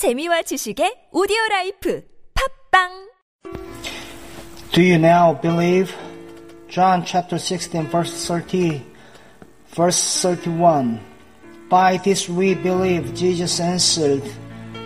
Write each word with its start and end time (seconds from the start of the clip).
재미와 0.00 0.40
지식의 0.48 1.10
오디오 1.12 1.36
라이프 1.50 2.02
팟빵 2.32 3.10
Do 4.72 4.80
you 4.80 4.96
now 4.96 5.38
believe? 5.38 5.92
John 6.70 7.04
chapter 7.04 7.36
16 7.36 7.90
verse 7.92 8.10
30 8.26 8.80
verse 9.76 10.00
31 10.22 11.00
By 11.68 11.98
this 11.98 12.30
we 12.30 12.54
believe 12.54 13.12
Jesus 13.12 13.60
answered 13.60 14.24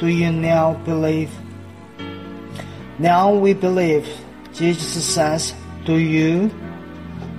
Do 0.01 0.09
you 0.09 0.33
now 0.33 0.83
believe? 0.83 1.31
Now 2.99 3.31
we 3.31 3.55
believe 3.55 4.11
Jesus 4.51 5.07
says 5.07 5.55
Do 5.87 5.95
you? 5.95 6.51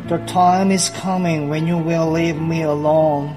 The 0.08 0.24
time 0.32 0.72
is 0.72 0.88
coming 0.96 1.50
when 1.50 1.68
you 1.68 1.76
will 1.76 2.10
leave 2.10 2.40
me 2.40 2.64
alone 2.64 3.36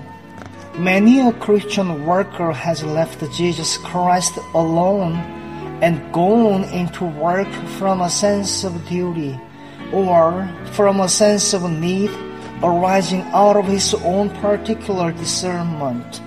Many 0.79 1.19
a 1.19 1.33
Christian 1.33 2.07
worker 2.07 2.53
has 2.53 2.85
left 2.85 3.19
Jesus 3.33 3.79
Christ 3.79 4.39
alone 4.55 5.15
and 5.83 6.13
gone 6.13 6.63
into 6.71 7.05
work 7.05 7.51
from 7.83 8.01
a 8.01 8.09
sense 8.09 8.63
of 8.63 8.89
duty 8.89 9.35
or 9.93 10.49
from 10.75 11.01
a 11.01 11.09
sense 11.09 11.53
of 11.53 11.69
need 11.69 12.11
arising 12.63 13.23
out 13.35 13.57
of 13.57 13.67
his 13.67 13.93
own 14.07 14.31
particular 14.39 15.11
discernment. 15.11 16.23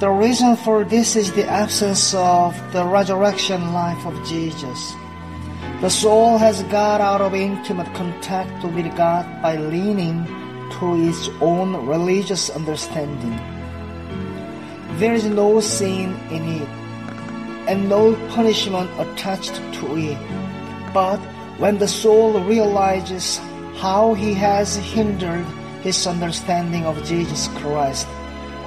The 0.00 0.10
reason 0.10 0.56
for 0.56 0.82
this 0.82 1.14
is 1.14 1.30
the 1.30 1.46
absence 1.46 2.12
of 2.12 2.58
the 2.72 2.84
resurrection 2.84 3.72
life 3.72 4.04
of 4.04 4.18
Jesus. 4.26 4.94
The 5.80 5.90
soul 5.90 6.38
has 6.38 6.64
got 6.64 7.00
out 7.00 7.20
of 7.20 7.34
intimate 7.34 7.94
contact 7.94 8.64
with 8.64 8.96
God 8.96 9.24
by 9.40 9.58
leaning 9.58 10.26
to 10.78 10.94
its 11.08 11.28
own 11.40 11.86
religious 11.86 12.50
understanding. 12.50 13.36
There 14.98 15.14
is 15.14 15.24
no 15.24 15.60
sin 15.60 16.14
in 16.30 16.62
it 16.62 16.68
and 17.68 17.88
no 17.88 18.14
punishment 18.28 18.90
attached 18.98 19.54
to 19.54 19.96
it. 19.96 20.18
But 20.92 21.18
when 21.58 21.78
the 21.78 21.88
soul 21.88 22.40
realizes 22.40 23.40
how 23.76 24.14
he 24.14 24.34
has 24.34 24.76
hindered 24.76 25.46
his 25.82 26.06
understanding 26.06 26.84
of 26.84 27.02
Jesus 27.04 27.48
Christ 27.58 28.06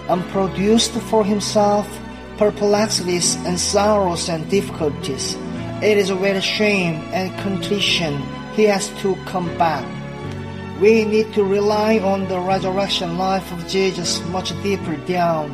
and 0.09 0.23
produced 0.29 0.91
for 1.09 1.23
himself 1.23 1.87
perplexities 2.37 3.35
and 3.45 3.59
sorrows 3.59 4.29
and 4.29 4.49
difficulties, 4.49 5.35
it 5.81 5.97
is 5.97 6.11
with 6.11 6.43
shame 6.43 6.95
and 7.13 7.31
contrition 7.39 8.21
he 8.55 8.63
has 8.63 8.89
to 9.01 9.15
come 9.25 9.47
back. 9.57 9.85
We 10.79 11.05
need 11.05 11.33
to 11.33 11.43
rely 11.43 11.97
on 11.97 12.27
the 12.27 12.39
resurrection 12.39 13.17
life 13.17 13.51
of 13.51 13.67
Jesus 13.67 14.21
much 14.29 14.53
deeper 14.61 14.95
down 15.07 15.49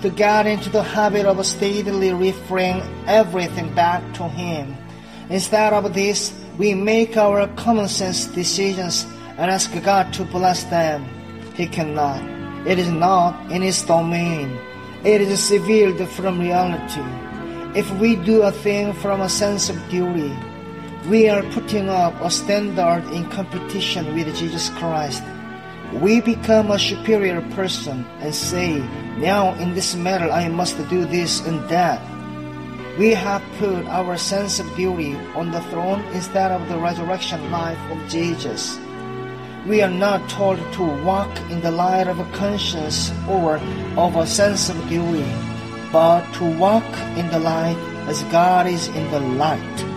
to 0.00 0.08
get 0.08 0.46
into 0.46 0.70
the 0.70 0.82
habit 0.82 1.26
of 1.26 1.44
steadily 1.44 2.12
referring 2.12 2.80
everything 3.06 3.74
back 3.74 4.02
to 4.14 4.28
Him. 4.28 4.74
Instead 5.28 5.74
of 5.74 5.92
this, 5.92 6.32
we 6.56 6.74
make 6.74 7.18
our 7.18 7.48
common 7.48 7.86
sense 7.86 8.26
decisions 8.26 9.06
and 9.36 9.50
ask 9.50 9.70
God 9.82 10.12
to 10.14 10.24
bless 10.24 10.64
them. 10.64 11.04
He 11.54 11.66
cannot. 11.66 12.24
It 12.66 12.78
is 12.78 12.90
not 12.90 13.52
in 13.52 13.60
His 13.60 13.82
domain. 13.82 14.58
It 15.04 15.20
is 15.20 15.38
severed 15.38 16.08
from 16.08 16.40
reality. 16.40 17.04
If 17.78 17.90
we 18.00 18.16
do 18.16 18.42
a 18.42 18.52
thing 18.52 18.92
from 18.94 19.20
a 19.20 19.28
sense 19.28 19.68
of 19.68 19.76
duty, 19.90 20.32
we 21.08 21.28
are 21.28 21.42
putting 21.50 21.88
up 21.88 22.14
a 22.20 22.30
standard 22.30 23.02
in 23.12 23.28
competition 23.30 24.14
with 24.14 24.34
Jesus 24.36 24.70
Christ. 24.70 25.22
We 25.94 26.20
become 26.20 26.70
a 26.70 26.78
superior 26.78 27.40
person 27.50 28.06
and 28.20 28.32
say, 28.32 28.78
now 29.18 29.54
in 29.54 29.74
this 29.74 29.96
matter 29.96 30.30
I 30.30 30.48
must 30.48 30.78
do 30.88 31.04
this 31.04 31.44
and 31.44 31.58
that. 31.68 32.00
We 32.98 33.10
have 33.14 33.42
put 33.58 33.84
our 33.86 34.16
sense 34.16 34.60
of 34.60 34.76
duty 34.76 35.16
on 35.34 35.50
the 35.50 35.60
throne 35.74 36.02
instead 36.12 36.52
of 36.52 36.68
the 36.68 36.78
resurrection 36.78 37.50
life 37.50 37.80
of 37.90 37.98
Jesus. 38.08 38.78
We 39.66 39.82
are 39.82 39.90
not 39.90 40.28
told 40.30 40.58
to 40.74 41.02
walk 41.02 41.36
in 41.50 41.60
the 41.62 41.70
light 41.70 42.06
of 42.06 42.20
a 42.20 42.30
conscience 42.32 43.10
or 43.28 43.56
of 43.96 44.14
a 44.14 44.26
sense 44.26 44.68
of 44.68 44.76
duty, 44.88 45.26
but 45.90 46.22
to 46.34 46.44
walk 46.58 46.86
in 47.18 47.28
the 47.30 47.40
light 47.40 47.78
as 48.06 48.22
God 48.24 48.66
is 48.66 48.86
in 48.88 49.10
the 49.10 49.20
light. 49.20 49.91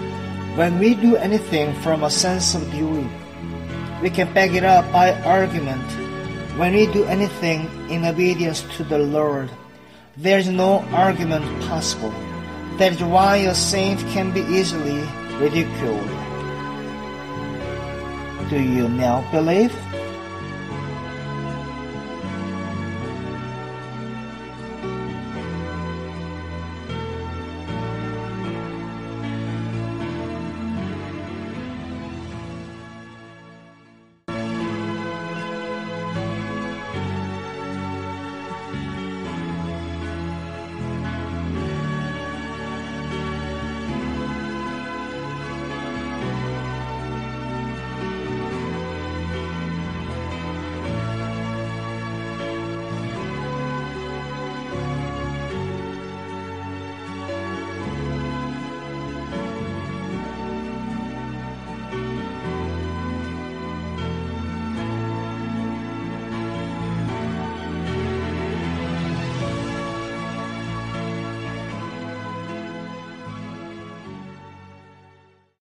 When 0.56 0.80
we 0.80 0.96
do 0.96 1.18
anything 1.18 1.76
from 1.82 2.04
a 2.04 2.10
sense 2.10 2.56
of 2.56 2.64
duty, 2.72 3.10
we 4.02 4.10
can 4.10 4.34
back 4.34 4.52
it 4.52 4.64
up 4.64 4.90
by 4.90 5.12
argument. 5.24 5.84
When 6.56 6.74
we 6.74 6.88
do 6.88 7.04
anything 7.04 7.68
in 7.90 8.06
obedience 8.06 8.64
to 8.78 8.86
the 8.86 9.00
Lord, 9.00 9.52
there 10.16 10.40
is 10.40 10.48
no 10.48 10.80
argument 10.96 11.44
possible. 11.68 12.16
That 12.80 12.94
is 12.94 13.04
why 13.04 13.44
a 13.44 13.54
saint 13.54 14.00
can 14.16 14.32
be 14.32 14.48
easily 14.48 15.04
ridiculed. 15.44 16.08
Do 18.50 18.56
you 18.56 18.88
now 18.88 19.28
believe? 19.32 19.76